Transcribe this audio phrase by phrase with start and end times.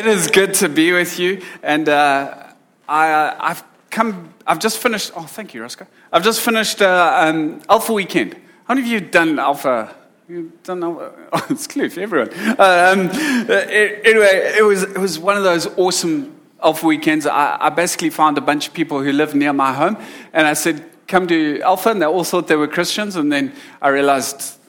[0.00, 2.52] It is good to be with you, and uh,
[2.88, 4.32] I, uh, I've come.
[4.46, 5.12] I've just finished.
[5.14, 5.86] Oh, thank you, Roscoe.
[6.10, 8.32] I've just finished uh, um, Alpha Weekend.
[8.64, 9.94] How many of you done Alpha?
[10.26, 11.12] You done Alpha?
[11.34, 12.30] Oh, it's Cliff, everyone.
[12.58, 17.26] Um, it, anyway, it was it was one of those awesome Alpha weekends.
[17.26, 19.98] I, I basically found a bunch of people who live near my home,
[20.32, 23.52] and I said, "Come to Alpha," and they all thought they were Christians, and then
[23.82, 24.59] I realized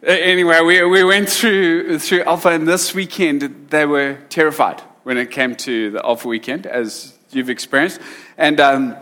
[0.00, 5.32] Anyway, we, we went through, through Alpha, and this weekend they were terrified when it
[5.32, 8.00] came to the Alpha weekend, as you've experienced.
[8.36, 8.96] And, um,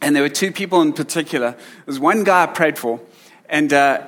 [0.00, 1.56] and there were two people in particular.
[1.86, 3.00] There's one guy I prayed for,
[3.48, 4.04] and uh,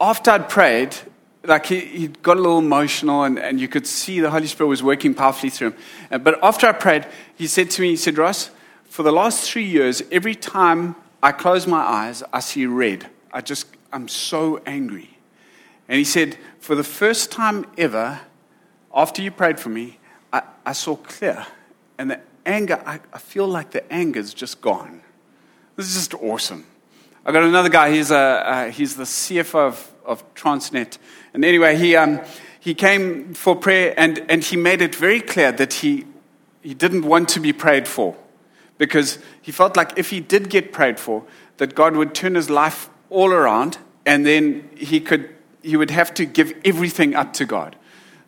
[0.00, 0.96] after I'd prayed,
[1.44, 4.68] like he, he got a little emotional, and, and you could see the Holy Spirit
[4.68, 5.74] was working powerfully through
[6.10, 6.22] him.
[6.24, 8.50] But after I prayed, he said to me, he said, Ross,
[8.86, 13.08] for the last three years, every time I close my eyes, I see red.
[13.32, 15.18] I just, I'm so angry.
[15.90, 18.20] And he said, For the first time ever,
[18.94, 19.98] after you prayed for me,
[20.32, 21.44] I, I saw clear.
[21.98, 25.02] And the anger, I, I feel like the anger is just gone.
[25.74, 26.64] This is just awesome.
[27.26, 30.98] I got another guy, he's, a, uh, he's the CFO of, of Transnet.
[31.34, 32.20] And anyway, he, um,
[32.60, 36.06] he came for prayer and, and he made it very clear that he,
[36.62, 38.16] he didn't want to be prayed for
[38.78, 41.24] because he felt like if he did get prayed for,
[41.56, 45.28] that God would turn his life all around and then he could
[45.62, 47.76] he would have to give everything up to God.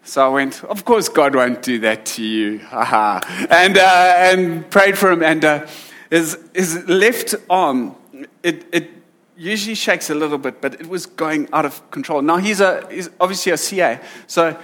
[0.05, 2.61] So I went, of course, God won't do that to you.
[2.73, 5.23] and, uh, and prayed for him.
[5.23, 5.67] And uh,
[6.11, 7.95] his, his left arm,
[8.43, 8.91] it, it
[9.37, 12.21] usually shakes a little bit, but it was going out of control.
[12.21, 14.01] Now, he's, a, he's obviously a CA.
[14.27, 14.59] So,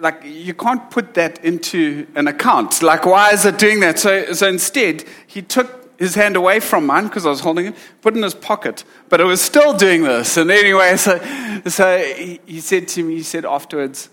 [0.00, 2.82] like, you can't put that into an account.
[2.82, 3.98] Like, why is it doing that?
[3.98, 7.74] So, so instead, he took his hand away from mine because I was holding it,
[8.00, 10.36] put it in his pocket, but it was still doing this.
[10.36, 11.18] And anyway, so,
[11.66, 11.98] so
[12.46, 14.08] he, said to me, he said afterwards,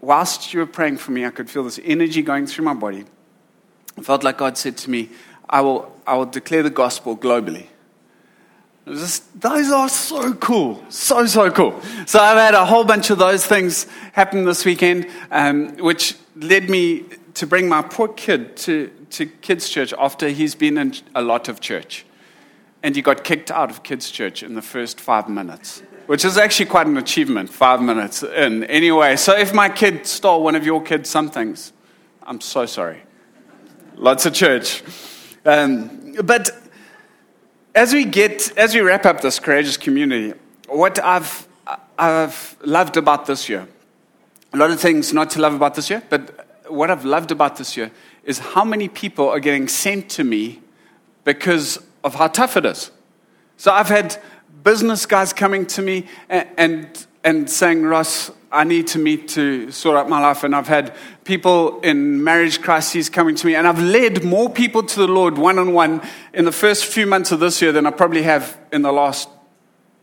[0.00, 3.04] whilst you were praying for me, I could feel this energy going through my body.
[3.98, 5.10] I felt like God said to me,
[5.50, 7.66] I will, I will declare the gospel globally.
[8.86, 10.84] Just, those are so cool.
[10.88, 11.80] So, so cool.
[12.06, 16.70] So I've had a whole bunch of those things happen this weekend, um, which led
[16.70, 17.04] me
[17.34, 21.48] to bring my poor kid to, to kids' church after he's been in a lot
[21.48, 22.04] of church.
[22.82, 26.36] And he got kicked out of kids' church in the first five minutes, which is
[26.38, 28.64] actually quite an achievement, five minutes in.
[28.64, 31.72] Anyway, so if my kid stole one of your kids' somethings,
[32.22, 33.02] I'm so sorry.
[33.96, 34.82] Lots of church.
[35.44, 36.50] Um, but
[37.74, 40.38] as we get, as we wrap up this courageous community,
[40.68, 41.46] what I've,
[41.98, 43.66] I've loved about this year,
[44.52, 47.56] a lot of things not to love about this year, but what I've loved about
[47.56, 47.90] this year
[48.24, 50.60] is how many people are getting sent to me
[51.24, 52.90] because of how tough it is.
[53.56, 54.16] So I've had
[54.62, 59.70] business guys coming to me and, and, and saying, Ross, I need to meet to
[59.70, 60.44] sort out my life.
[60.44, 60.94] And I've had
[61.24, 63.54] people in marriage crises coming to me.
[63.54, 66.02] And I've led more people to the Lord one on one
[66.32, 69.28] in the first few months of this year than I probably have in the last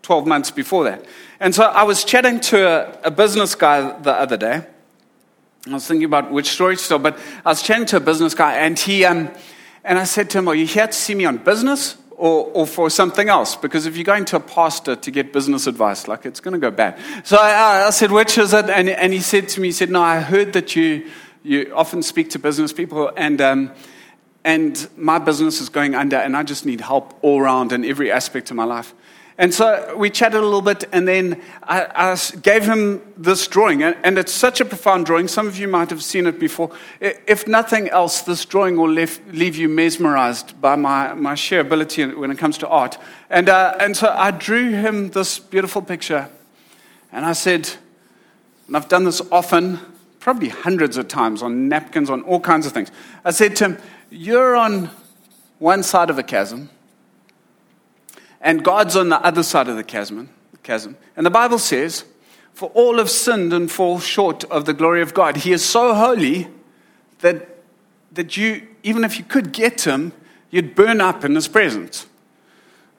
[0.04, 1.06] 12 months before that.
[1.40, 4.66] And so I was chatting to a, a business guy the other day.
[5.66, 8.56] I was thinking about which to tell, but I was chatting to a business guy,
[8.56, 9.30] and he, um,
[9.86, 12.68] and I said to him, "Are you here to see me on business or, or
[12.68, 13.56] for something else?
[13.56, 16.60] Because if you're going to a pastor to get business advice, like it's going to
[16.60, 19.70] go bad." So I, I said, "Which is it?" And, and he said to me,
[19.70, 21.10] "He said, no, I heard that you
[21.44, 23.72] you often speak to business people, and um,
[24.44, 28.12] and my business is going under, and I just need help all around in every
[28.12, 28.94] aspect of my life."
[29.38, 33.82] And so we chatted a little bit, and then I, I gave him this drawing.
[33.82, 35.28] And it's such a profound drawing.
[35.28, 36.70] Some of you might have seen it before.
[37.00, 42.06] If nothing else, this drawing will leave, leave you mesmerized by my, my sheer ability
[42.06, 43.00] when it comes to art.
[43.32, 46.30] And, uh, and so I drew him this beautiful picture.
[47.12, 47.70] And I said,
[48.68, 49.80] and I've done this often,
[50.20, 52.92] probably hundreds of times on napkins, on all kinds of things.
[53.26, 53.78] I said to him,
[54.12, 54.92] You're on
[55.58, 56.70] one side of a chasm
[58.44, 60.30] and God's on the other side of the chasm.
[60.62, 60.98] chasm.
[61.16, 62.04] And the Bible says,
[62.54, 65.38] For all have sinned and fall short of the glory of God.
[65.38, 66.50] He is so holy
[67.20, 67.64] that,
[68.12, 70.12] that you, even if you could get him,
[70.52, 72.06] you'd burn up in his presence.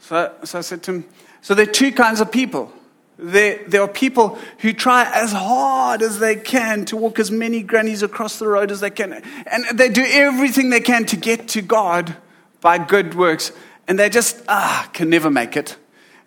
[0.01, 1.05] So, so I said to him,
[1.43, 2.73] So there are two kinds of people.
[3.17, 7.63] There, there are people who try as hard as they can to walk as many
[7.63, 9.13] grannies across the road as they can.
[9.47, 12.17] And they do everything they can to get to God
[12.61, 13.53] by good works
[13.87, 15.77] and they just, ah, can never make it.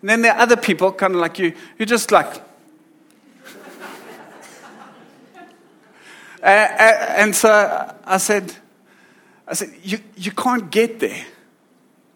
[0.00, 2.26] And then there are other people, kind of like you, who just like,
[6.42, 8.54] uh, uh, and so I said,
[9.46, 11.24] I said, you, you can't get there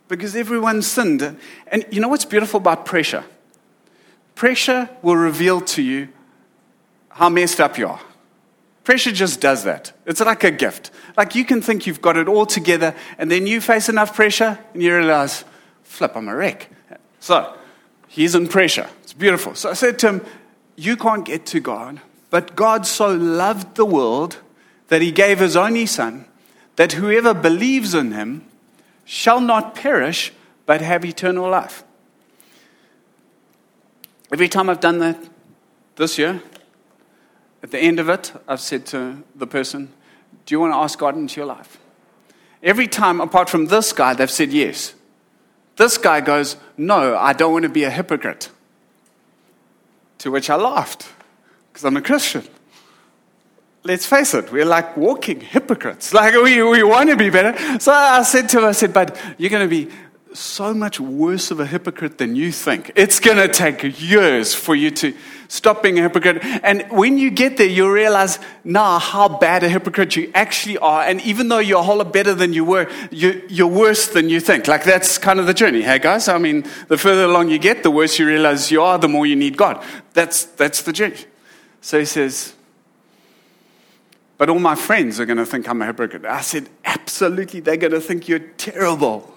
[0.09, 1.37] because everyone sinned.
[1.67, 3.25] And you know what's beautiful about pressure?
[4.35, 6.09] Pressure will reveal to you
[7.09, 8.01] how messed up you are.
[8.85, 9.93] Pressure just does that.
[10.07, 10.91] It's like a gift.
[11.17, 14.59] Like you can think you've got it all together, and then you face enough pressure,
[14.73, 15.45] and you realize,
[15.85, 16.69] flip, I'm a wreck.
[17.21, 17.57] So,
[18.09, 18.89] he's in pressure.
[19.03, 19.55] It's beautiful.
[19.55, 20.27] So I said to him,
[20.77, 22.01] You can't get to God,
[22.31, 24.39] but God so loved the world
[24.89, 26.25] that he gave his only Son,
[26.77, 28.45] that whoever believes in him
[29.05, 30.33] shall not perish,
[30.67, 31.85] but have eternal life.
[34.33, 35.19] Every time I've done that
[35.97, 36.43] this year,
[37.63, 39.93] at the end of it, I've said to the person,
[40.47, 41.79] Do you want to ask God into your life?
[42.63, 44.95] Every time, apart from this guy, they've said yes.
[45.77, 48.51] This guy goes, No, I don't want to be a hypocrite.
[50.19, 51.09] To which I laughed,
[51.73, 52.45] because I'm a Christian.
[53.85, 56.15] Let's face it, we're like walking hypocrites.
[56.15, 57.81] Like, we, we want to be better.
[57.81, 59.93] So I said to him, I said, But you're going to be
[60.35, 62.93] so much worse of a hypocrite than you think.
[62.95, 65.15] It's going to take years for you to
[65.49, 66.39] stop being a hypocrite.
[66.43, 71.03] And when you get there, you'll realize now how bad a hypocrite you actually are.
[71.03, 74.29] And even though you're a whole lot better than you were, you, you're worse than
[74.29, 74.67] you think.
[74.67, 75.83] Like that's kind of the journey.
[75.83, 78.99] Hey guys, I mean, the further along you get, the worse you realize you are,
[78.99, 79.85] the more you need God.
[80.15, 81.17] That's, that's the journey.
[81.81, 82.55] So he says,
[84.39, 86.25] but all my friends are going to think I'm a hypocrite.
[86.25, 89.32] I said, absolutely, they're going to think you're terrible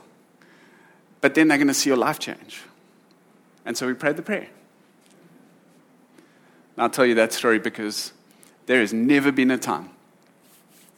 [1.26, 2.62] but then they're going to see your life change.
[3.66, 4.48] And so we prayed the prayer.
[6.76, 8.14] And I'll tell you that story because
[8.68, 9.90] there has never been a time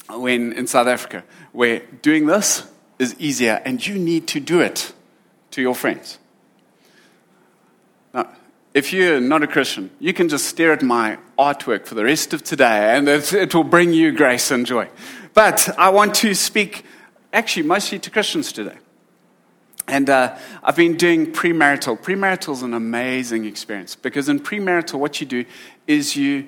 [0.10, 2.70] when in South Africa where doing this
[3.00, 4.92] is easier and you need to do it
[5.52, 6.18] to your friends.
[8.14, 8.28] Now,
[8.74, 12.34] if you're not a Christian, you can just stare at my artwork for the rest
[12.34, 14.90] of today and it, it will bring you grace and joy.
[15.34, 16.84] But I want to speak
[17.32, 18.78] actually mostly to Christians today.
[19.88, 22.00] And uh, I've been doing premarital.
[22.02, 25.46] Premarital is an amazing experience because in premarital, what you do
[25.88, 26.48] is you,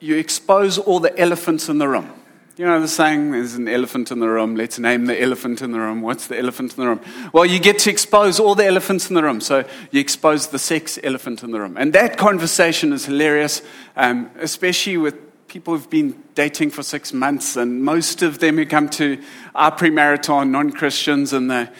[0.00, 2.12] you expose all the elephants in the room.
[2.58, 5.72] You know the saying, there's an elephant in the room, let's name the elephant in
[5.72, 6.02] the room.
[6.02, 7.00] What's the elephant in the room?
[7.32, 9.40] Well, you get to expose all the elephants in the room.
[9.40, 11.78] So you expose the sex elephant in the room.
[11.78, 13.62] And that conversation is hilarious,
[13.96, 17.56] um, especially with people who've been dating for six months.
[17.56, 19.22] And most of them who come to
[19.54, 21.70] our premarital are non Christians and they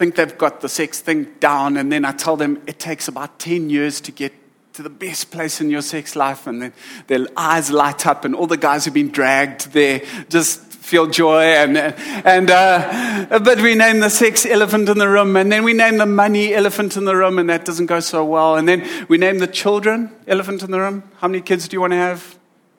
[0.00, 3.38] think they've got the sex thing down, and then I tell them it takes about
[3.38, 4.32] 10 years to get
[4.72, 6.72] to the best place in your sex life, and then
[7.06, 10.00] their eyes light up, and all the guys who've been dragged there
[10.30, 11.42] just feel joy.
[11.42, 15.74] And, and, uh, but we name the sex elephant in the room, and then we
[15.74, 18.56] name the money elephant in the room, and that doesn't go so well.
[18.56, 21.02] And then we name the children elephant in the room.
[21.18, 22.38] How many kids do you want to have?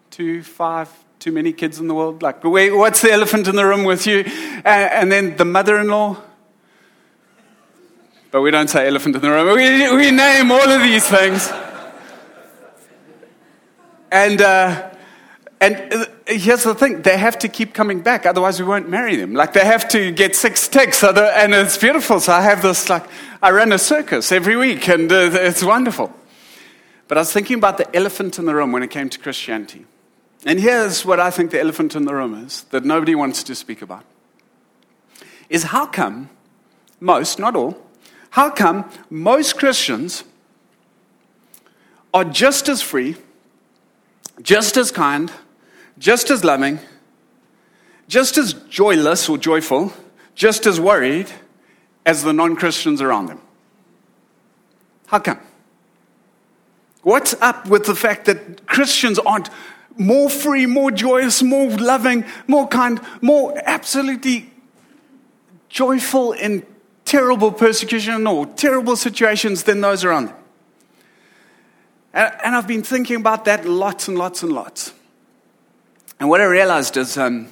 [0.10, 0.90] Two, five,
[1.20, 2.24] too many kids in the world?
[2.24, 4.24] Like, wait, what's the elephant in the room with you?
[4.66, 6.18] And, and then the mother in law
[8.32, 9.48] but we don't say elephant in the room.
[9.56, 11.52] We, we name all of these things.
[14.10, 14.90] And, uh,
[15.60, 19.16] and uh, here's the thing they have to keep coming back, otherwise, we won't marry
[19.16, 19.34] them.
[19.34, 22.20] Like, they have to get six ticks, and it's beautiful.
[22.20, 23.06] So I have this, like,
[23.42, 26.14] I run a circus every week, and uh, it's wonderful.
[27.08, 29.86] But I was thinking about the elephant in the room when it came to Christianity.
[30.46, 33.56] And here's what I think the elephant in the room is that nobody wants to
[33.56, 34.06] speak about
[35.50, 36.30] is how come
[37.02, 37.78] most, not all,
[38.32, 40.24] how come most Christians
[42.14, 43.18] are just as free,
[44.42, 45.32] just as kind,
[45.98, 46.80] just as loving,
[48.08, 49.94] just as joyless or joyful,
[50.34, 51.30] just as worried
[52.06, 53.42] as the non Christians around them?
[55.08, 55.40] How come?
[57.04, 59.50] What's up with the fact that Christians aren't
[59.98, 64.50] more free, more joyous, more loving, more kind, more absolutely
[65.68, 66.66] joyful in
[67.12, 70.36] terrible persecution or terrible situations than those around them.
[72.14, 74.94] And, and I've been thinking about that lots and lots and lots.
[76.22, 77.52] And what I realized is, um,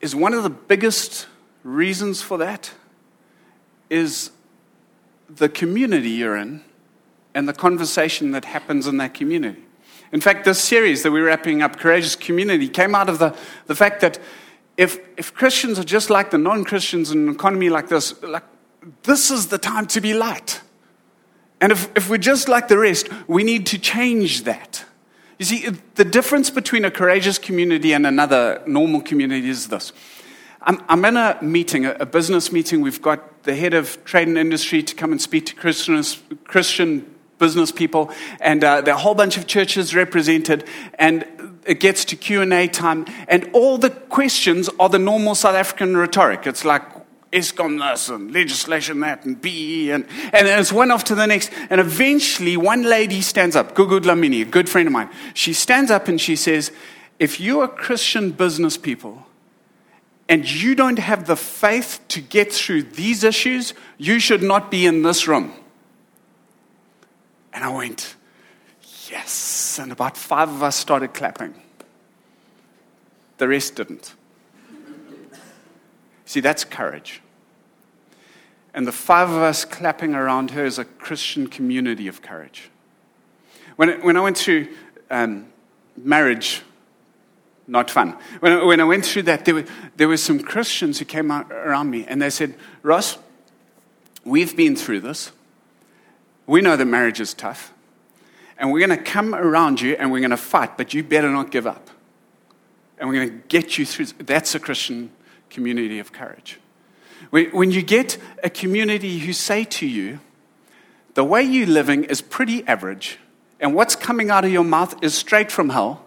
[0.00, 1.26] is one of the biggest
[1.64, 2.70] reasons for that
[3.90, 4.30] is
[5.28, 6.62] the community you're in
[7.34, 9.64] and the conversation that happens in that community.
[10.12, 13.34] In fact, this series that we're wrapping up, Courageous Community, came out of the,
[13.66, 14.20] the fact that
[14.80, 18.44] if, if Christians are just like the non Christians in an economy like this, like,
[19.02, 20.62] this is the time to be light.
[21.60, 24.86] And if, if we're just like the rest, we need to change that.
[25.38, 29.92] You see, the difference between a courageous community and another normal community is this.
[30.62, 32.80] I'm, I'm in a meeting, a, a, business meeting.
[32.80, 35.54] We've got the head of trade and industry to come and speak to
[36.46, 40.64] Christian business people, and uh, there are a whole bunch of churches represented.
[40.94, 41.26] And
[41.66, 46.46] it gets to Q&A time, and all the questions are the normal South African rhetoric.
[46.46, 46.82] It's like,
[47.32, 51.50] Eskom this and legislation that and BE and, and it's one off to the next.
[51.70, 55.08] And eventually one lady stands up, Gugu Dlamini, a good friend of mine.
[55.34, 56.72] She stands up and she says,
[57.20, 59.26] if you are Christian business people
[60.28, 64.86] and you don't have the faith to get through these issues, you should not be
[64.86, 65.52] in this room.
[67.52, 68.16] And I went,
[69.10, 69.78] yes.
[69.80, 71.54] And about five of us started clapping.
[73.38, 74.14] The rest didn't.
[76.26, 77.20] See, that's courage.
[78.72, 82.70] And the five of us clapping around her is a Christian community of courage.
[83.76, 84.68] When, when I went through
[85.10, 85.46] um,
[85.96, 86.62] marriage,
[87.66, 88.16] not fun.
[88.40, 89.64] When I, when I went through that, there were,
[89.96, 93.16] there were some Christians who came around me and they said, Ross,
[94.24, 95.32] we've been through this.
[96.50, 97.72] We know that marriage is tough.
[98.58, 101.30] And we're going to come around you and we're going to fight, but you better
[101.30, 101.90] not give up.
[102.98, 104.06] And we're going to get you through.
[104.18, 105.12] That's a Christian
[105.48, 106.58] community of courage.
[107.30, 110.18] When you get a community who say to you,
[111.14, 113.18] the way you're living is pretty average,
[113.60, 116.04] and what's coming out of your mouth is straight from hell,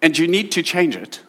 [0.00, 1.22] and you need to change it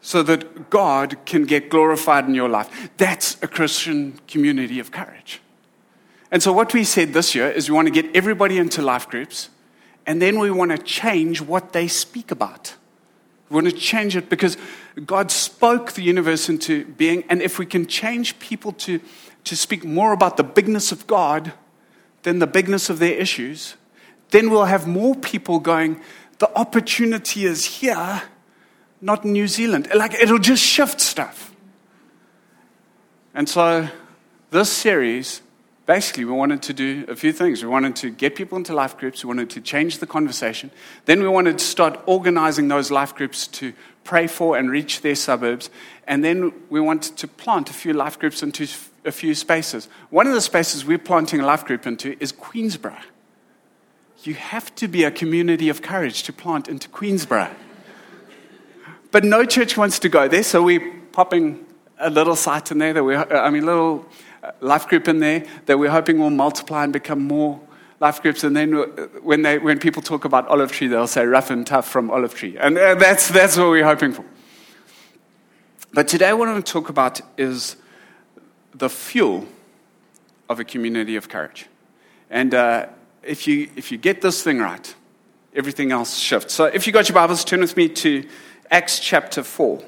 [0.00, 2.88] so that God can get glorified in your life.
[2.96, 5.42] That's a Christian community of courage.
[6.30, 9.08] And so, what we said this year is we want to get everybody into life
[9.08, 9.48] groups,
[10.06, 12.74] and then we want to change what they speak about.
[13.48, 14.58] We want to change it because
[15.06, 19.00] God spoke the universe into being, and if we can change people to,
[19.44, 21.52] to speak more about the bigness of God
[22.24, 23.76] than the bigness of their issues,
[24.30, 26.00] then we'll have more people going,
[26.38, 28.22] the opportunity is here,
[29.00, 29.88] not in New Zealand.
[29.94, 31.54] Like it'll just shift stuff.
[33.34, 33.88] And so
[34.50, 35.40] this series
[35.88, 37.62] basically, we wanted to do a few things.
[37.62, 40.70] We wanted to get people into life groups, we wanted to change the conversation.
[41.06, 43.72] Then we wanted to start organizing those life groups to
[44.04, 45.70] pray for and reach their suburbs.
[46.06, 48.68] And then we wanted to plant a few life groups into
[49.06, 49.88] a few spaces.
[50.10, 53.02] One of the spaces we're planting a life group into is Queensborough.
[54.24, 57.54] You have to be a community of courage to plant into Queensborough.
[59.10, 61.64] But no church wants to go there, so we're popping
[61.98, 64.06] a little site in there that we, I mean, little
[64.60, 67.60] life group in there that we're hoping will multiply and become more
[68.00, 68.44] life groups.
[68.44, 68.72] And then
[69.22, 72.34] when, they, when people talk about olive tree, they'll say rough and tough from olive
[72.34, 72.56] tree.
[72.56, 74.24] And uh, that's, that's what we're hoping for.
[75.92, 77.76] But today, what I want to talk about is
[78.74, 79.46] the fuel
[80.48, 81.66] of a community of courage.
[82.30, 82.86] And uh,
[83.22, 84.94] if, you, if you get this thing right,
[85.54, 86.54] everything else shifts.
[86.54, 88.28] So if you got your Bibles, turn with me to
[88.70, 89.78] Acts chapter 4.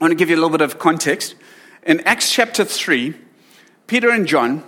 [0.00, 1.34] I want to give you a little bit of context.
[1.84, 3.14] In Acts chapter 3,
[3.86, 4.64] Peter and John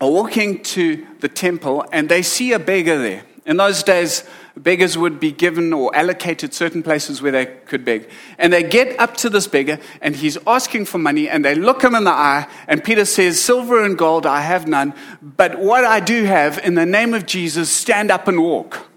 [0.00, 3.24] are walking to the temple and they see a beggar there.
[3.46, 4.24] In those days,
[4.56, 8.10] beggars would be given or allocated certain places where they could beg.
[8.38, 11.82] And they get up to this beggar and he's asking for money and they look
[11.82, 15.84] him in the eye and Peter says, Silver and gold I have none, but what
[15.84, 18.89] I do have, in the name of Jesus, stand up and walk.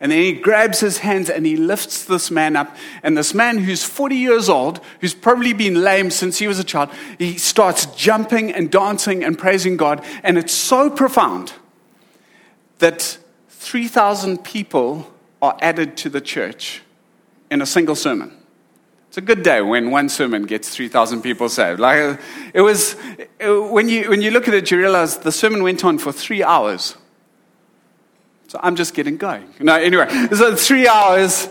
[0.00, 2.74] And then he grabs his hands and he lifts this man up.
[3.02, 6.64] And this man, who's 40 years old, who's probably been lame since he was a
[6.64, 6.88] child,
[7.18, 10.02] he starts jumping and dancing and praising God.
[10.22, 11.52] And it's so profound
[12.78, 16.82] that 3,000 people are added to the church
[17.50, 18.34] in a single sermon.
[19.08, 21.80] It's a good day when one sermon gets 3,000 people saved.
[21.80, 22.20] Like,
[22.54, 22.94] it was,
[23.40, 26.42] when, you, when you look at it, you realize the sermon went on for three
[26.42, 26.96] hours.
[28.50, 29.48] So I'm just getting going.
[29.60, 31.48] No, anyway, so three hours,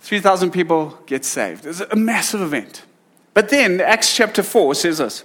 [0.00, 1.64] 3,000 people get saved.
[1.64, 2.82] It's a massive event.
[3.32, 5.22] But then Acts chapter 4 says this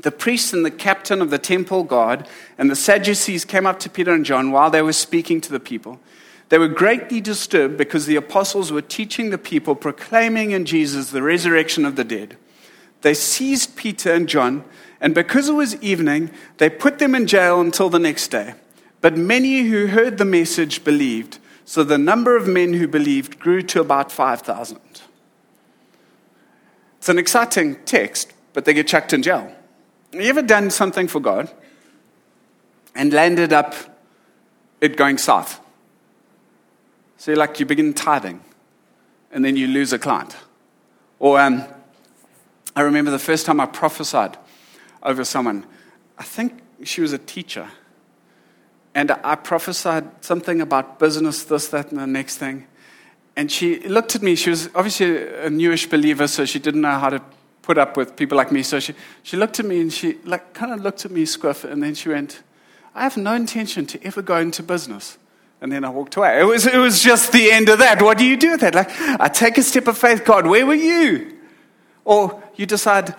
[0.00, 2.26] The priest and the captain of the temple guard
[2.58, 5.60] and the Sadducees came up to Peter and John while they were speaking to the
[5.60, 6.00] people.
[6.48, 11.22] They were greatly disturbed because the apostles were teaching the people, proclaiming in Jesus the
[11.22, 12.36] resurrection of the dead.
[13.02, 14.64] They seized Peter and John,
[15.00, 18.54] and because it was evening, they put them in jail until the next day.
[19.00, 23.62] But many who heard the message believed, so the number of men who believed grew
[23.62, 24.78] to about 5,000.
[26.98, 29.54] It's an exciting text, but they get chucked in jail.
[30.12, 31.50] You ever done something for God
[32.94, 33.74] and landed up
[34.80, 35.60] it going south?
[37.16, 38.40] So, like, you begin tithing
[39.32, 40.36] and then you lose a client.
[41.18, 41.64] Or um,
[42.74, 44.36] I remember the first time I prophesied
[45.02, 45.64] over someone,
[46.18, 47.70] I think she was a teacher
[48.94, 52.66] and I prophesied something about business, this, that, and the next thing.
[53.36, 54.34] And she looked at me.
[54.34, 57.22] She was obviously a newish believer, so she didn't know how to
[57.62, 58.62] put up with people like me.
[58.62, 61.64] So she, she looked at me and she like kind of looked at me squiff,
[61.64, 62.42] and then she went,
[62.94, 65.18] I have no intention to ever go into business.
[65.62, 66.40] And then I walked away.
[66.40, 68.02] It was, it was just the end of that.
[68.02, 68.74] What do you do with that?
[68.74, 70.24] Like, I take a step of faith.
[70.24, 71.36] God, where were you?
[72.04, 73.14] Or you decide,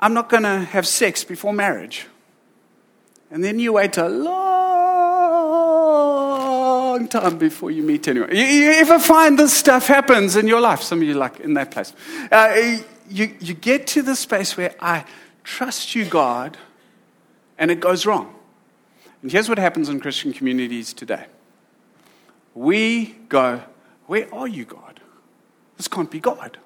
[0.00, 2.06] I'm not going to have sex before marriage.
[3.30, 4.63] And then you wait a long
[6.98, 8.30] time before you meet anyone.
[8.30, 10.82] You, you ever find this stuff happens in your life?
[10.82, 11.92] Some of you like in that place.
[12.30, 15.04] Uh, you, you get to the space where I
[15.42, 16.56] trust you, God,
[17.58, 18.34] and it goes wrong.
[19.22, 21.26] And here's what happens in Christian communities today
[22.54, 23.62] we go,
[24.06, 25.00] Where are you, God?
[25.76, 26.58] This can't be God.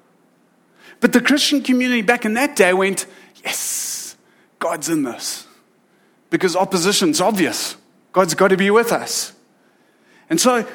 [0.99, 3.05] But the Christian community back in that day went,
[3.43, 4.15] Yes,
[4.59, 5.47] God's in this.
[6.29, 7.75] Because opposition's obvious.
[8.11, 9.33] God's got to be with us.
[10.29, 10.67] And so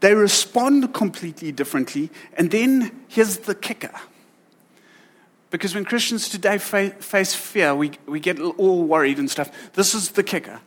[0.00, 2.10] they respond completely differently.
[2.34, 3.92] And then here's the kicker.
[5.50, 9.50] Because when Christians today face fear, we, we get all worried and stuff.
[9.74, 10.60] This is the kicker.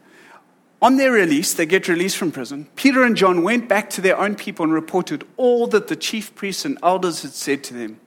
[0.81, 2.67] On their release, they get released from prison.
[2.75, 6.35] Peter and John went back to their own people and reported all that the chief
[6.35, 8.00] priests and elders had said to them.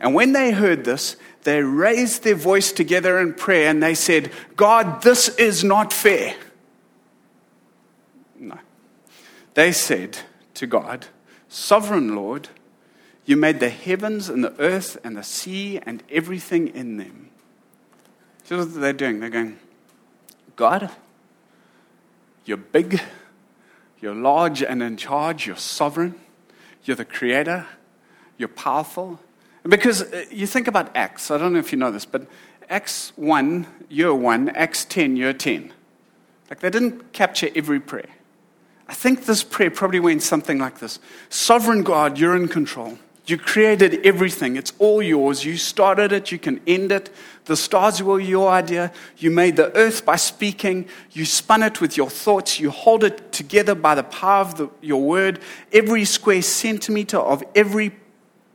[0.00, 4.32] And when they heard this, they raised their voice together in prayer and they said,
[4.56, 6.34] God, this is not fair.
[8.38, 8.58] No.
[9.54, 10.18] They said
[10.54, 11.06] to God,
[11.48, 12.48] Sovereign Lord,
[13.24, 17.30] you made the heavens and the earth and the sea and everything in them.
[18.44, 19.20] So what they're doing.
[19.20, 19.58] They're going,
[20.56, 20.90] God,
[22.44, 23.00] you're big,
[24.00, 26.14] you're large and in charge, you're sovereign,
[26.84, 27.66] you're the creator,
[28.36, 29.18] you're powerful.
[29.62, 32.26] Because uh, you think about Acts, I don't know if you know this, but
[32.68, 35.72] Acts 1, year 1, Acts 10, year 10.
[36.50, 38.10] Like they didn't capture every prayer.
[38.88, 40.98] I think this prayer probably went something like this
[41.28, 42.98] Sovereign God, you're in control.
[43.26, 44.56] You created everything.
[44.56, 45.46] It's all yours.
[45.46, 46.30] You started it.
[46.30, 47.08] You can end it.
[47.46, 48.92] The stars were your idea.
[49.16, 50.86] You made the earth by speaking.
[51.12, 52.60] You spun it with your thoughts.
[52.60, 55.40] You hold it together by the power of the, your word.
[55.72, 57.94] Every square centimeter of every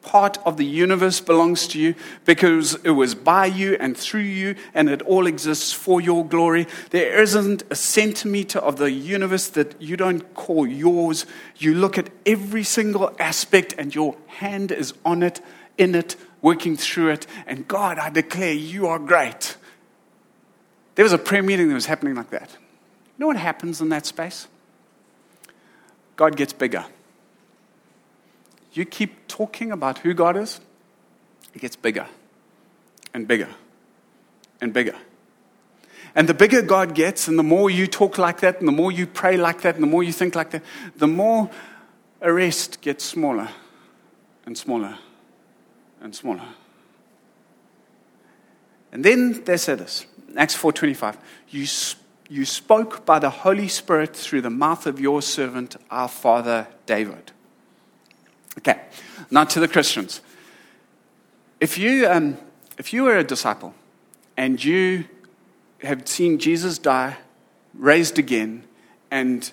[0.01, 4.55] part of the universe belongs to you because it was by you and through you,
[4.73, 6.67] and it all exists for your glory.
[6.91, 11.25] There isn't a centimeter of the universe that you don't call yours.
[11.57, 15.41] You look at every single aspect, and your hand is on it,
[15.77, 17.27] in it, working through it.
[17.45, 19.57] And God, I declare you are great.
[20.95, 22.49] There was a prayer meeting that was happening like that.
[22.51, 24.47] You know what happens in that space?
[26.15, 26.85] God gets bigger
[28.79, 30.61] you keep talking about who God is,
[31.53, 32.07] it gets bigger
[33.13, 33.49] and bigger
[34.61, 34.95] and bigger.
[36.15, 38.91] And the bigger God gets, and the more you talk like that, and the more
[38.91, 40.63] you pray like that, and the more you think like that,
[40.95, 41.51] the more
[42.21, 43.49] arrest gets smaller
[44.45, 44.97] and smaller
[46.01, 46.45] and smaller.
[48.91, 51.17] And then they said this, Acts 4:25.
[51.49, 51.65] You
[52.29, 57.31] you spoke by the Holy Spirit through the mouth of your servant, our father David.
[58.57, 58.81] Okay,
[59.29, 60.21] now to the Christians.
[61.59, 62.37] If you, um,
[62.77, 63.73] if you were a disciple
[64.35, 65.05] and you
[65.81, 67.17] have seen Jesus die,
[67.73, 68.63] raised again,
[69.11, 69.51] and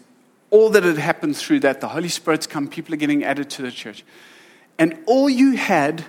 [0.51, 3.63] all that had happened through that, the Holy Spirit's come, people are getting added to
[3.63, 4.05] the church,
[4.79, 6.05] and all you had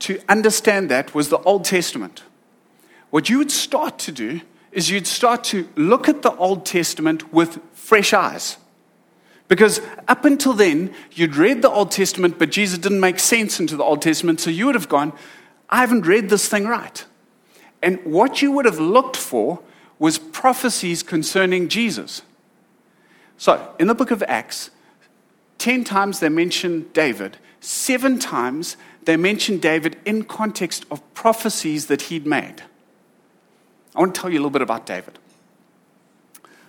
[0.00, 2.22] to understand that was the Old Testament.
[3.10, 4.40] What you would start to do
[4.72, 8.56] is you'd start to look at the Old Testament with fresh eyes.
[9.52, 13.76] Because up until then, you'd read the Old Testament, but Jesus didn't make sense into
[13.76, 15.12] the Old Testament, so you would have gone,
[15.68, 17.04] I haven't read this thing right.
[17.82, 19.60] And what you would have looked for
[19.98, 22.22] was prophecies concerning Jesus.
[23.36, 24.70] So, in the book of Acts,
[25.58, 32.00] 10 times they mention David, seven times they mention David in context of prophecies that
[32.00, 32.62] he'd made.
[33.94, 35.18] I want to tell you a little bit about David.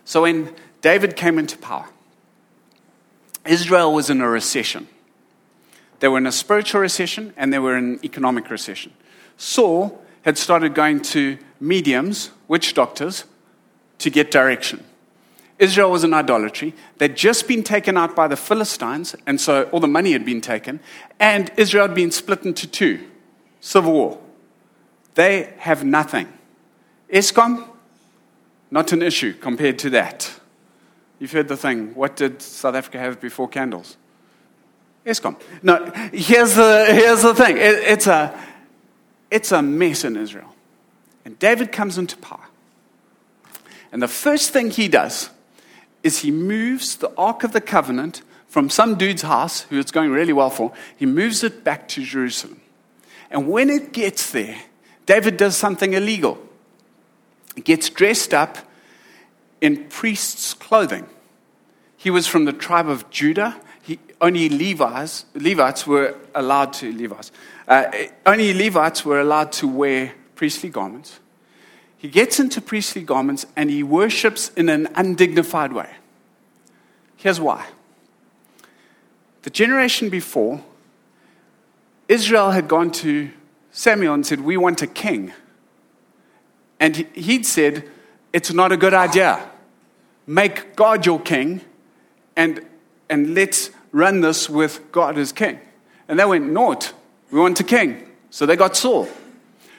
[0.03, 1.87] So, when David came into power,
[3.45, 4.87] Israel was in a recession.
[5.99, 8.93] They were in a spiritual recession and they were in an economic recession.
[9.37, 13.25] Saul had started going to mediums, witch doctors,
[13.99, 14.83] to get direction.
[15.59, 16.73] Israel was in idolatry.
[16.97, 20.41] They'd just been taken out by the Philistines, and so all the money had been
[20.41, 20.79] taken,
[21.19, 22.99] and Israel had been split into two
[23.61, 24.19] civil war.
[25.15, 26.27] They have nothing.
[27.11, 27.67] Eskom,
[28.71, 30.39] not an issue compared to that.
[31.23, 31.95] You've heard the thing.
[31.95, 33.95] What did South Africa have before candles?
[35.05, 35.39] Eskom.
[35.61, 37.55] No, here's the, here's the thing.
[37.55, 38.37] It, it's, a,
[39.31, 40.53] it's a mess in Israel.
[41.23, 42.43] And David comes into power.
[43.93, 45.29] And the first thing he does
[46.03, 50.11] is he moves the Ark of the Covenant from some dude's house, who it's going
[50.11, 52.59] really well for, he moves it back to Jerusalem.
[53.31, 54.57] And when it gets there,
[55.05, 56.37] David does something illegal.
[57.55, 58.57] He gets dressed up
[59.61, 61.07] in priest's clothing.
[62.03, 63.55] He was from the tribe of Judah.
[63.81, 67.31] He, only Levites, Levites were allowed to Levites.
[67.65, 67.85] Uh,
[68.25, 71.21] only Levites were allowed to wear priestly garments.
[71.97, 75.91] He gets into priestly garments and he worships in an undignified way.
[77.15, 77.67] Here's why.
[79.43, 80.61] The generation before,
[82.09, 83.31] Israel had gone to
[83.71, 85.31] Samuel and said, We want a king.
[86.81, 87.89] And he'd said,
[88.33, 89.39] It's not a good idea.
[90.27, 91.61] Make God your king
[92.35, 92.65] and,
[93.09, 95.59] and let's run this with God as king.
[96.07, 96.93] And they went, Naught,
[97.31, 98.09] we want a king.
[98.29, 99.07] So they got Saul.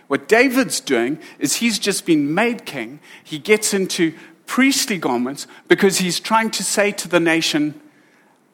[0.06, 3.00] What David's doing is he's just been made king.
[3.22, 4.14] He gets into
[4.46, 7.80] priestly garments because he's trying to say to the nation,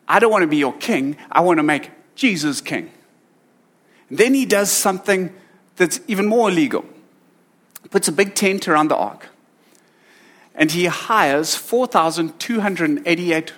[0.09, 2.91] I don't want to be your king, I want to make Jesus king.
[4.09, 5.33] And then he does something
[5.77, 6.85] that's even more illegal.
[7.83, 9.29] He puts a big tent around the ark.
[10.55, 13.53] And he hires 4,288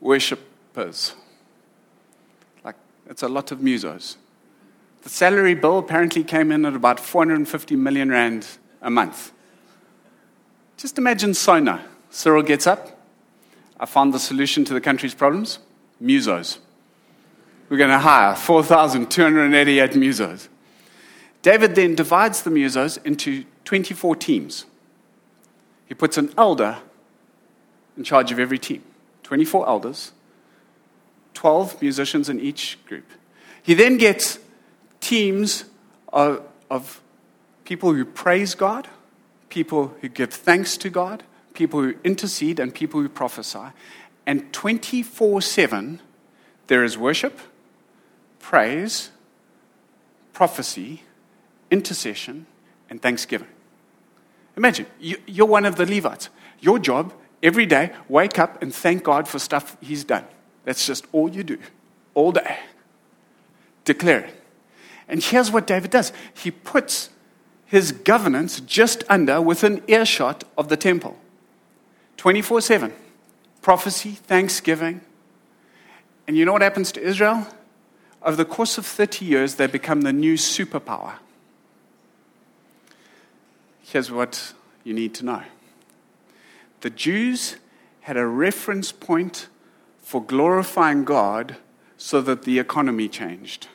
[0.00, 1.14] worshippers.
[2.64, 2.76] Like,
[3.08, 4.16] it's a lot of musos.
[5.02, 8.46] The salary bill apparently came in at about 450 million rand
[8.82, 9.32] a month.
[10.76, 11.84] Just imagine Sona.
[12.10, 13.00] Cyril gets up.
[13.80, 15.60] I found the solution to the country's problems
[16.02, 16.58] musos.
[17.68, 20.48] We're going to hire 4,288 musos.
[21.42, 24.64] David then divides the musos into 24 teams.
[25.86, 26.78] He puts an elder
[27.96, 28.82] in charge of every team
[29.28, 30.12] 24 elders,
[31.34, 33.04] 12 musicians in each group.
[33.62, 34.38] He then gets
[35.00, 35.66] teams
[36.10, 37.02] of, of
[37.66, 38.88] people who praise God,
[39.50, 43.74] people who give thanks to God, people who intercede, and people who prophesy.
[44.24, 46.00] And 24 7,
[46.68, 47.38] there is worship,
[48.38, 49.10] praise,
[50.32, 51.02] prophecy,
[51.70, 52.46] intercession,
[52.88, 53.48] and thanksgiving.
[54.56, 56.30] Imagine, you're one of the Levites.
[56.60, 60.24] Your job every day, wake up and thank God for stuff He's done.
[60.64, 61.58] That's just all you do,
[62.14, 62.58] all day.
[63.84, 64.34] Declare it.
[65.08, 67.10] And here's what David does he puts
[67.64, 71.16] his governance just under, within earshot of the temple
[72.16, 72.92] 24 7
[73.62, 75.00] prophecy, thanksgiving.
[76.26, 77.46] And you know what happens to Israel?
[78.22, 81.14] Over the course of 30 years, they become the new superpower.
[83.82, 84.52] Here's what
[84.84, 85.42] you need to know
[86.80, 87.56] the Jews
[88.00, 89.48] had a reference point
[90.00, 91.56] for glorifying God
[91.96, 93.68] so that the economy changed,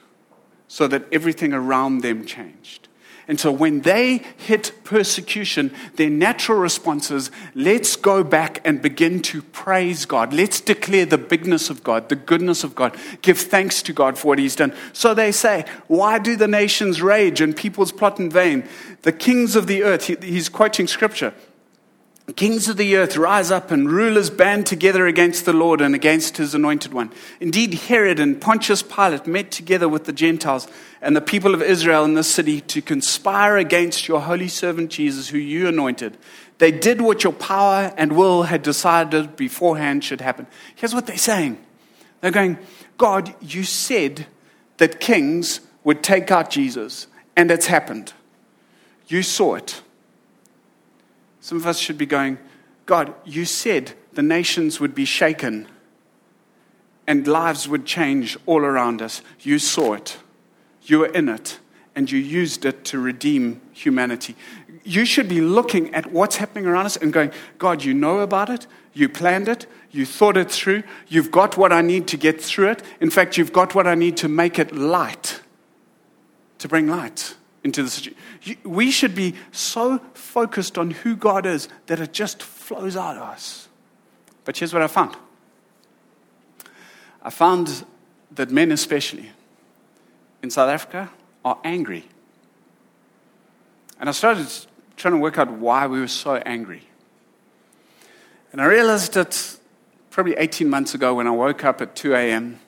[0.67, 2.87] so that everything around them changed.
[3.27, 9.21] And so when they hit persecution, their natural response is let's go back and begin
[9.23, 10.33] to praise God.
[10.33, 14.29] Let's declare the bigness of God, the goodness of God, give thanks to God for
[14.29, 14.73] what He's done.
[14.91, 18.67] So they say, Why do the nations rage and peoples plot in vain?
[19.03, 21.33] The kings of the earth, he's quoting scripture.
[22.31, 26.37] Kings of the earth rise up and rulers band together against the Lord and against
[26.37, 27.11] his anointed one.
[27.41, 30.69] Indeed, Herod and Pontius Pilate met together with the Gentiles
[31.01, 35.27] and the people of Israel in this city to conspire against your holy servant Jesus,
[35.27, 36.17] who you anointed.
[36.59, 40.47] They did what your power and will had decided beforehand should happen.
[40.75, 41.61] Here's what they're saying
[42.21, 42.57] they're going,
[42.97, 44.27] God, you said
[44.77, 48.13] that kings would take out Jesus, and it's happened.
[49.07, 49.81] You saw it.
[51.43, 52.37] Some of us should be going,
[52.85, 55.67] God, you said the nations would be shaken
[57.05, 59.21] and lives would change all around us.
[59.41, 60.15] You saw it,
[60.83, 61.59] you were in it,
[61.97, 64.37] and you used it to redeem humanity.
[64.85, 68.49] You should be looking at what's happening around us and going, God, you know about
[68.49, 72.39] it, you planned it, you thought it through, you've got what I need to get
[72.39, 72.83] through it.
[73.01, 75.41] In fact, you've got what I need to make it light,
[76.59, 78.17] to bring light into the situation.
[78.63, 83.23] We should be so focused on who God is that it just flows out of
[83.23, 83.67] us.
[84.45, 85.15] But here's what I found
[87.21, 87.85] I found
[88.31, 89.31] that men, especially
[90.41, 91.09] in South Africa,
[91.45, 92.05] are angry.
[93.99, 94.47] And I started
[94.97, 96.83] trying to work out why we were so angry.
[98.51, 99.57] And I realized that
[100.11, 102.59] probably 18 months ago when I woke up at 2 a.m.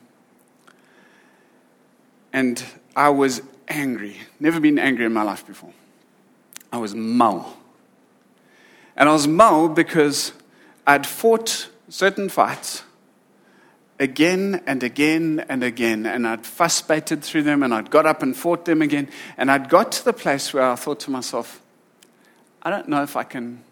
[2.32, 2.64] and
[2.96, 4.18] I was angry.
[4.40, 5.74] Never been angry in my life before.
[6.72, 7.58] I was mal.
[8.96, 10.32] And I was mal because
[10.88, 12.84] I'd fought certain fights
[14.00, 18.22] again and again and again, and I'd fuss baited through them, and I'd got up
[18.22, 21.62] and fought them again, and I'd got to the place where I thought to myself,
[22.62, 23.64] I don't know if I can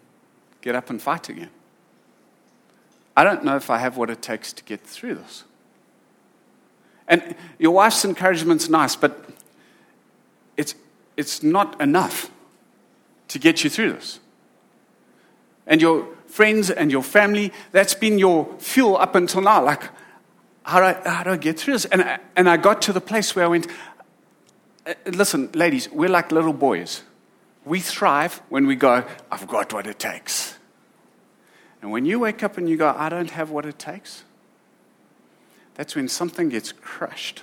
[0.62, 1.50] get up and fight again.
[3.16, 5.44] I don't know if I have what it takes to get through this.
[7.06, 9.28] And your wife's encouragement's nice, but
[10.56, 10.74] it's,
[11.16, 12.30] it's not enough
[13.28, 14.20] to get you through this.
[15.66, 19.64] And your friends and your family, that's been your fuel up until now.
[19.64, 19.82] Like,
[20.64, 21.84] how do I, how do I get through this?
[21.86, 23.66] And I, and I got to the place where I went,
[24.86, 27.02] uh, listen, ladies, we're like little boys.
[27.64, 30.56] We thrive when we go, I've got what it takes.
[31.80, 34.24] And when you wake up and you go, I don't have what it takes,
[35.74, 37.42] that's when something gets crushed.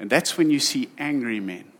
[0.00, 1.70] And that's when you see angry men.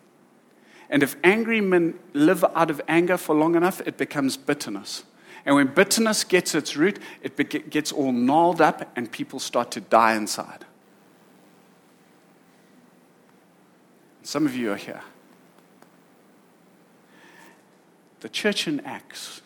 [0.90, 5.04] And if angry men live out of anger for long enough, it becomes bitterness.
[5.46, 9.80] And when bitterness gets its root, it gets all gnarled up and people start to
[9.80, 10.66] die inside.
[14.22, 15.00] Some of you are here.
[18.20, 19.40] The church in Acts,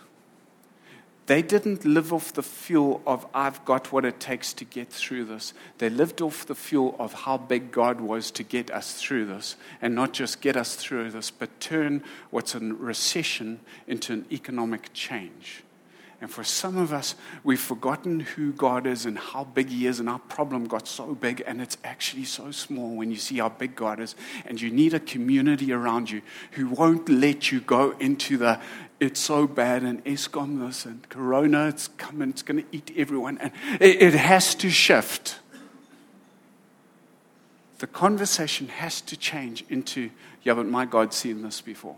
[1.26, 5.24] they didn't live off the fuel of, I've got what it takes to get through
[5.24, 5.54] this.
[5.78, 9.56] They lived off the fuel of how big God was to get us through this.
[9.80, 14.90] And not just get us through this, but turn what's a recession into an economic
[14.92, 15.64] change.
[16.20, 20.00] And for some of us, we've forgotten who God is and how big He is,
[20.00, 23.48] and our problem got so big, and it's actually so small when you see how
[23.48, 24.14] big God is.
[24.46, 26.22] And you need a community around you
[26.52, 28.60] who won't let you go into the
[29.00, 33.38] it's so bad, and Eskom this, and Corona, it's coming, it's going to eat everyone.
[33.38, 35.40] And it, it has to shift.
[37.78, 40.10] The conversation has to change into,
[40.42, 41.96] yeah, but my God's seen this before.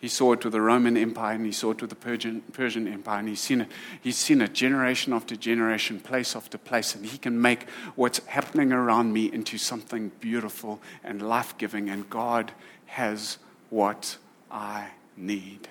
[0.00, 2.88] He saw it with the Roman Empire and he saw it with the Persian, Persian
[2.88, 3.18] Empire.
[3.18, 3.68] And he's seen, it,
[4.00, 6.94] he's seen it generation after generation, place after place.
[6.94, 11.90] And he can make what's happening around me into something beautiful and life giving.
[11.90, 12.52] And God
[12.86, 13.36] has
[13.68, 14.16] what
[14.50, 15.68] I need.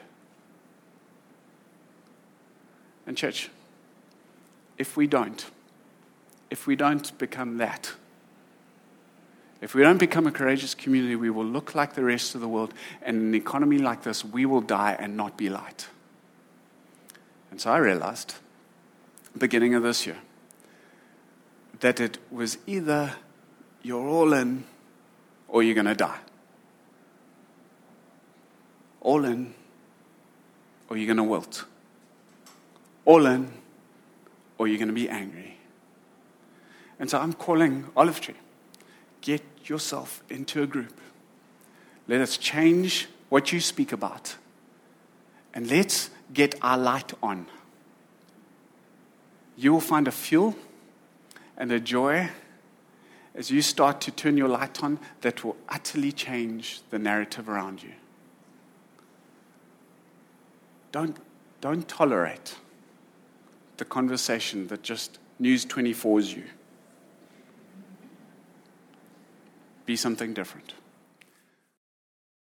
[3.07, 3.49] And, church,
[4.77, 5.43] if we don't,
[6.51, 7.93] if we don't become that,
[9.61, 12.47] if we don't become a courageous community, we will look like the rest of the
[12.47, 12.73] world.
[13.01, 15.87] And in an economy like this, we will die and not be light.
[17.51, 18.35] And so I realized,
[19.37, 20.17] beginning of this year,
[21.81, 23.15] that it was either
[23.81, 24.63] you're all in
[25.47, 26.19] or you're going to die.
[29.01, 29.53] All in
[30.89, 31.65] or you're going to wilt.
[33.03, 33.51] All in
[34.57, 35.57] or you're going to be angry.
[36.97, 38.35] And so I'm calling Olive Tree
[39.21, 40.99] get yourself into a group.
[42.07, 44.35] Let us change what you speak about.
[45.53, 47.47] And let's get our light on.
[49.57, 50.55] You will find a fuel
[51.57, 52.29] and a joy
[53.35, 57.83] as you start to turn your light on that will utterly change the narrative around
[57.83, 57.93] you.
[60.91, 61.17] Don't,
[61.61, 62.55] don't tolerate
[63.77, 66.43] the conversation that just News 24s you.
[69.89, 70.75] Be something different.